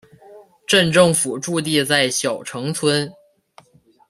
[0.65, 3.07] 镇政府驻地在筱埕村。